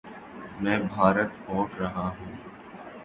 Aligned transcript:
میں 0.61 0.77
بھارت 0.87 1.31
ہوٹ 1.47 1.79
رہا 1.79 2.07
ہوں 2.09 2.35